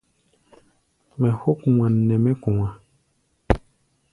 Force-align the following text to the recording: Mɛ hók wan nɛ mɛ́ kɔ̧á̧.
Mɛ 1.19 1.29
hók 1.41 1.59
wan 1.79 1.93
nɛ 2.07 2.15
mɛ́ 2.23 2.33
kɔ̧á̧. 2.43 2.71